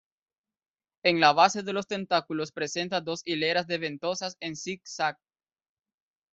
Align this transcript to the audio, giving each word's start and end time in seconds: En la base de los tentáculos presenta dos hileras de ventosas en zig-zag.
En 1.03 1.19
la 1.19 1.31
base 1.31 1.61
de 1.61 1.73
los 1.73 1.85
tentáculos 1.85 2.51
presenta 2.51 3.01
dos 3.01 3.21
hileras 3.23 3.67
de 3.67 3.77
ventosas 3.77 4.35
en 4.39 4.55
zig-zag. 4.55 5.15